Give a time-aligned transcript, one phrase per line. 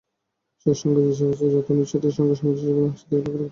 [0.61, 3.47] সেই সঙ্গে বিষয়বস্তু যাতে অনুচ্ছেদটির সঙ্গে সামঞ্জস্যপূর্ণ হয়, সেদিকে লক্ষ রাখতে হবে।